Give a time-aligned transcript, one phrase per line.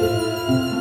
[0.00, 0.79] Música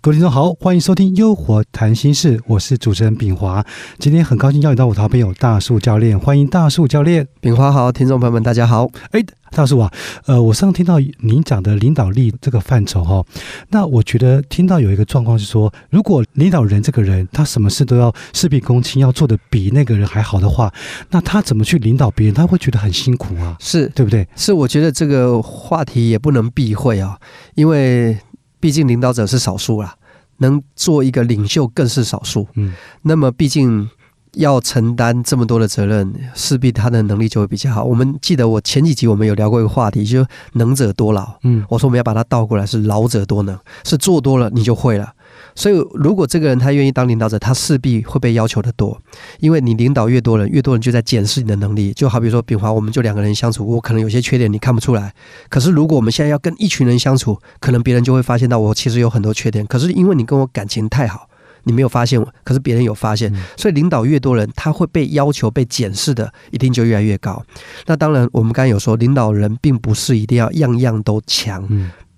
[0.00, 3.64] 各位听众好，欢迎收听《优活谈心事》，我是主持人炳华。
[3.98, 7.26] 今天很高兴邀请到我的好朋友大树教练，欢迎大树教练。
[7.40, 8.88] 炳华好，听众朋友们大家好。
[9.10, 9.90] 哎，大树啊，
[10.26, 13.24] 呃，我上次听到您讲的领导力这个范畴哈，
[13.70, 20.72] 那我觉得听到有一个状况是说，如果领导人这个人他什么事都要事必躬亲，要做的比那个人还好的话，
[21.10, 22.34] 那他怎么去领导别人？
[22.34, 24.28] 他会觉得很辛苦啊，是对不对？
[24.36, 27.18] 是，我觉得这个话题也不能避讳啊，
[27.56, 28.16] 因为。
[28.60, 29.94] 毕竟领导者是少数啦，
[30.38, 32.46] 能做一个领袖更是少数。
[32.54, 32.72] 嗯，
[33.02, 33.88] 那么毕竟
[34.34, 37.82] 要承担这么多的责任，势必他的能力就会比较好。
[37.82, 41.26] 我们记得我前几集我们有聊过一个话题，就能者多劳。
[41.42, 45.12] 嗯，我说我们要把它倒过来，是劳者多能，是做多了你就会了。
[45.54, 49.00] 所以，如果这个人他愿意当领导者，他势必会被要求的多，
[49.40, 51.92] 因为你领导越多人，越多人就在检视你的能力。
[51.92, 55.12] 就好比说，炳华，我们就两个人相处，我可能有些缺点你看不出来。
[55.48, 59.66] 可是，如果我们现在要跟一群人相处，可能别人就会发现到我其实有很多缺点。
[59.66, 61.28] 可是，因为你跟我感情太好，
[61.64, 63.32] 你没有发现我，可是别人有发现。
[63.56, 67.42] 所以，领导越多人，他会被要求、被检视的一定就越来越高。
[67.86, 71.66] 那当然，我们刚才有说，领导人并不是一定要样样都强。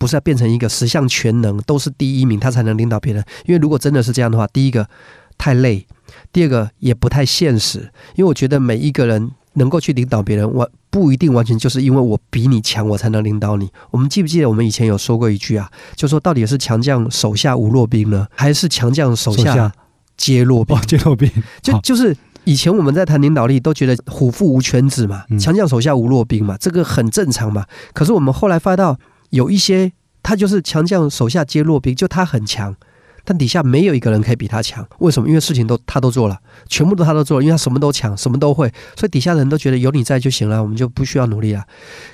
[0.01, 3.23] 不是要变成一个十项全能都是第一名，他才能领导别人。
[3.45, 4.89] 因为如果真的是这样的话，第一个
[5.37, 5.87] 太累，
[6.33, 7.81] 第二个也不太现实。
[8.15, 13.69] 因为我觉得每一个人能够去领导别人，我不一定完全就是因为我比你强，我才能领导你。
[13.91, 15.71] 我们记不记得我们以前有说过一句啊？
[15.95, 19.71] 就说到底是强将手下无弱兵呢，还是强将手下
[20.17, 20.81] 皆弱兵？
[20.87, 21.31] 皆弱兵。
[21.61, 27.67] 就就是以前我们在谈领导力，都觉得虎父无犬子嘛，强将手下无弱兵嘛，这个很正常嘛。
[27.93, 28.99] 可是我们后来发到。
[29.31, 29.93] 有一些
[30.23, 32.77] 他就是强将手下皆弱兵，就他很强，
[33.25, 34.87] 但底下没有一个人可以比他强。
[34.99, 35.29] 为什么？
[35.29, 41.65] 因为事情都他都做了，全部都他都做了，因为他什么都强，什么都会，所以底下人都觉得有你在就行了，我们就不需要努力了。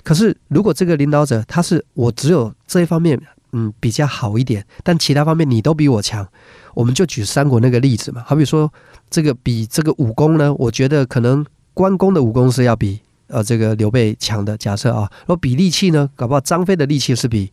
[0.04, 3.20] 可是如果这个领导者他是我只有这一方面
[3.52, 6.26] 嗯比较好一点，但其他方面你都比我强，
[6.74, 8.22] 我们就举三国那个例子嘛。
[8.26, 8.72] 好比说
[9.10, 13.00] 这个比这个武功呢，我觉得可能关公的武功是要比。
[13.28, 17.50] 呃，这个刘备强的假设啊，然后比力气呢，搞不好张飞的力气是比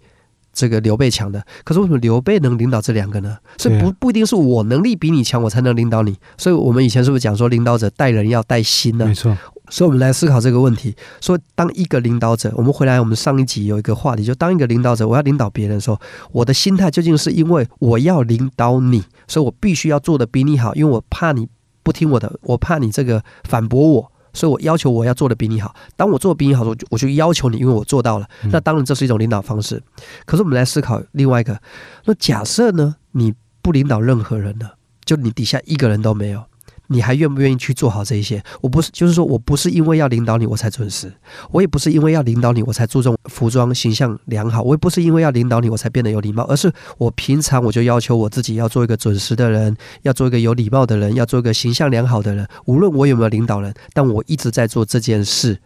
[0.52, 1.44] 这个刘备强的。
[1.64, 3.38] 可是为什么刘备能领导这两个呢？
[3.58, 6.16] 所以不不一定是我能力比你强，我才能领导你。
[6.38, 9.06] 所以我们以前是不是讲说，领导者带人要带心呢？
[9.06, 9.36] 没错。
[9.70, 16.00] 所以我们来思考这个问题：说当一个领导者，我们回来，我们上一集有一个话题，就当一个领导者，我要领导别人的时候，
[16.34, 21.48] 我的心态究竟是因为我要领导你，所以我必须要做的比你好，因为我怕你
[21.82, 24.12] 不听我的，我怕你这个反驳我。
[24.34, 25.74] 所以我要求我要做的比你好。
[25.96, 28.28] 当我做的比你好，我就我就要求你，因为我做到了。
[28.52, 29.82] 那当然这是一种领导方式。
[30.26, 31.60] 可是我们来思考另外一个，
[32.06, 32.96] 那假设呢？
[33.12, 34.72] 你不领导任何人呢？
[35.06, 36.44] 就你底下一个人都没有。
[36.88, 38.44] 你还愿不愿意去做好这一些？
[38.62, 41.12] 我不是，就是说我不是因为要领导你我才准时，
[41.52, 52.48] 我也不是因为要领导你我才注重服装形象良好，我也不是因为要领导你我才变得有礼貌，而是我平常我就要求我自己要做一个准时的人，要做一个有礼貌的人，要做一个形象良好的人。
[52.66, 55.60] 无论我有没有领导人，但我一直在做这件事。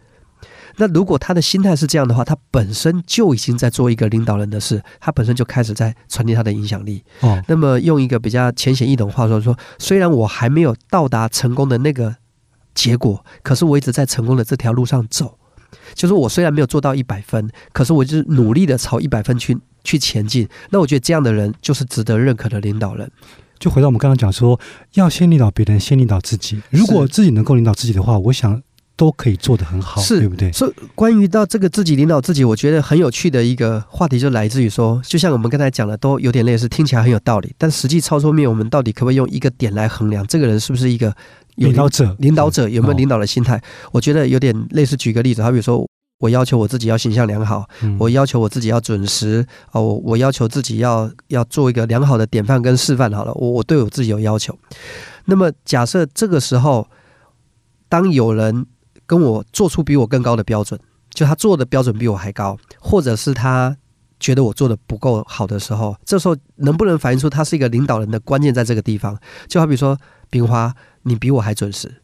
[0.78, 7.02] 那如果他的心态是这样的话，他本身就已经在做一个领导人的事，他本身就开始在传递他的影响力。
[7.20, 12.14] 哦，那么用一个比较浅显易懂话说说，虽然我还没有到达成功的那个
[12.74, 15.36] 结果，可是我一直在成功的这条路上走。
[15.94, 20.48] 就是我虽然没有做到一百分，可是我就是努力的朝一百分去去前进。
[20.70, 23.10] 那我觉得这样的人就是值得认可的领导人。
[23.58, 24.58] 就回到我们刚刚讲说，
[24.94, 26.62] 要先领导别人，先领导自己。
[26.70, 28.62] 如果自己能够领导自己的话，我想。
[28.98, 30.50] 都可以做得很好，是对不对？
[30.50, 41.14] 所以关于到这个自己领导自己，我觉得很有趣的一个话题，就来自于说，就像我们刚才讲的，都有点类似，听起来很有道理，但实际操作面，我们到底可不可以用一个点来衡量这个人是不是一个
[41.54, 42.16] 领导者？
[42.18, 43.62] 领导者有没有领导的心态？
[43.92, 44.96] 我觉得有点类似。
[44.96, 45.88] 举个例子，好比说，
[46.18, 47.64] 我要求我自己要形象良好，
[48.00, 53.12] 我要求我自己要准时，哦，我要求自己要要做一个良好的典范跟示范。
[53.12, 54.58] 好了，我我对我自己有要求。
[55.26, 56.88] 那么假设这个时候，
[57.88, 58.66] 当有人
[59.08, 60.78] 跟我做出比我更高的标准，
[61.10, 63.76] 就他做的标准比我还高，或者是他
[64.20, 69.18] 觉得我做的不够好的时候，这时候能不能反映出他是一个领导人的关键在这个地方？
[69.48, 72.02] 就好比说，冰花，你比我还准时。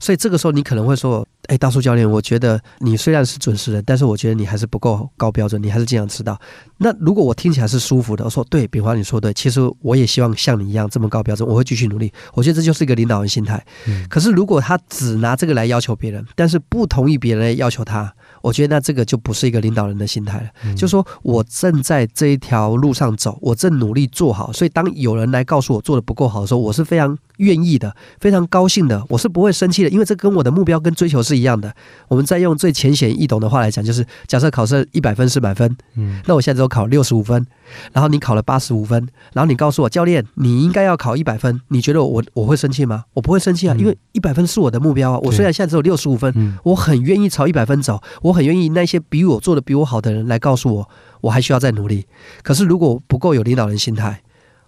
[0.00, 6.38] 所以这个时候，你可能会说：“哎，大叔教练，我觉得你虽然是准时人，但是我觉得你还是不够高标准，你还是经常迟到。”
[6.78, 13.64] 那如果我听起来是舒服的，我说：“对，炳华，你说对，其实我也希望像你一样这么高标准，我会继续努力。”我觉得这就是一个领导人心态。
[14.08, 18.12] 可是如果他只拿这个来要求别人，但是不同意别人要求他，
[18.46, 20.74] 我觉得那这个就不是一个领导人的心态了。
[20.76, 31.74] 就说我正在这一条路上走，我正努力做好，所以当有人来告诉我做的不够好的时候，我是非常愿意的、非常高兴的，我是不会生气的，因为这跟我的目标跟追求是一样的。
[32.06, 37.44] 我们再用最浅显易懂的话来讲，就是假设考试一百分是满分，嗯，那我现在只有考六十五分，
[37.92, 43.04] 然后你考了八十五分，然后你告诉我教练，你应该要考一百分，你觉得我我会生气吗？
[43.14, 45.18] 我不会生气啊，嗯因为一百分是我的目标啊。
[45.22, 50.88] 我虽然现在只有六十五分，嗯，我很愿意朝一百分走，我很愿意那些比我做的比我好的人来告诉我，
[51.22, 52.06] 我还需要再努力。
[52.42, 54.22] 可是如果不够有领导人心态，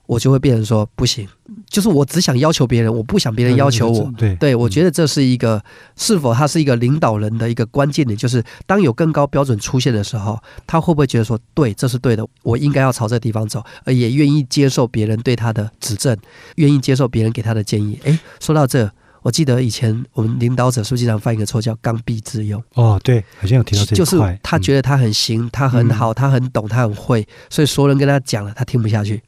[0.09, 1.29] 我就会变成说不行，
[1.69, 4.11] 就是我只想要求别人，我不想别人要求我。
[4.17, 5.63] 对对，我觉得得这是一个
[5.97, 16.17] 是否他是一个领导人的一个关键点，就是当有更高标准出现的时候，他会不会觉得说，对，这是对的，我应该要朝这个地方走，而也愿意接受别人对他的指正，
[16.57, 18.01] 愿意接受别人给他的建议。
[18.05, 18.91] 诶，说到这，
[19.21, 22.65] 我记得以前我们领导者是不是经常犯一个错，叫刚愎自用？
[22.73, 29.23] 哦，对，好像有提到就是他觉得他很行，他很好，他很懂，他很会，所以所有人跟他讲了，他听不下去。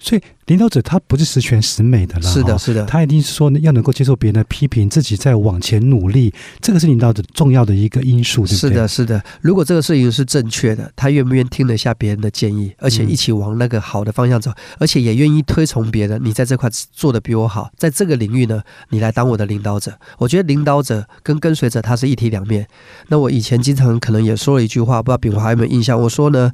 [0.00, 8.70] 所以领导者他不是十全十美的啦，是的，哦是的，他一定是说要能够接受别人的批评，自己再往前努力，这个是领导者重要的一个因素，对不对？
[8.70, 9.22] 是的，是的。
[9.40, 19.98] 如果这个事情是正确的，他愿不愿意听得下别人的建议，而且一起往那个好的方向走，而且也愿意推崇别人，你在这块做的比我好，在这个领域呢，你来当我的领导者。
[20.18, 22.66] 我觉得领导者跟跟随者他是一体两面。
[23.08, 26.00] 那我以前经常可能也说了一句话，不知道炳华有没有印象？
[26.00, 26.52] 我说呢，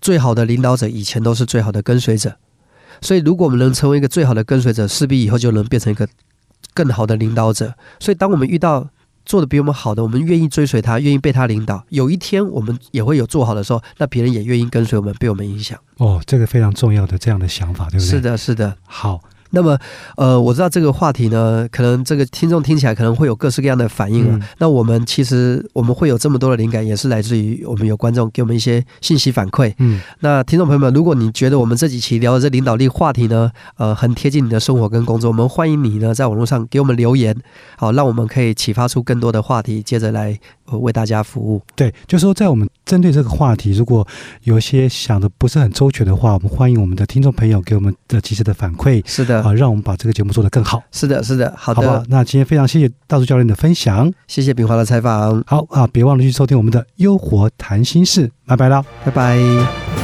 [0.00, 2.36] 最好的领导者以前都是最好的跟随者。
[3.00, 6.08] 所以，如果我们能成为一个最好的跟随者，势必以后就能变成一个
[6.72, 7.74] 更好的领导者。
[8.00, 8.88] 所以，当我们遇到
[9.24, 11.84] 做的比我们好的，我们愿意追随他，愿意被他领导。
[11.88, 15.78] 有一天我们也会有做好的时候，那别人也愿意跟随我们，被我们影响。
[15.96, 18.06] 哦，这个非常重要的这样的想法，对不对？
[18.06, 18.20] 是。
[18.20, 18.76] 的，是的。
[18.84, 19.22] 好，
[19.54, 19.78] 那么，
[20.16, 24.38] 呃，我知道这个话题呢，可能这个听众听起来可能会有各式各样的反应啊。
[24.40, 29.72] 嗯那我们其实我们会有这么多的灵感，也是来自于我们有观众给我们一些信息反馈。
[29.78, 37.34] 嗯，那听众朋友们，如果你觉得我们这几期聊的这领导力话题呢，呃，很贴近你的生活跟工作，我们欢迎你呢在网络上给我们留言，
[37.76, 41.60] 好，让我们可以启发出更多的话题，接着来、呃、为大家服务。
[41.74, 44.06] 对，就说在我们针对这个话题，如果
[44.42, 52.04] 有一些想的不是很周全的话，我们欢迎我们的听众朋友给我们的及时的反馈是的，啊，让我们把这个节目做得更好，是的，是的，好的，？
[52.08, 58.84] 那今天非常谢谢大树教练的分享，谢谢炳华的采访，好啊，别忘了去收听我们的优活谈心事，拜拜啦。
[59.04, 60.03] 拜拜。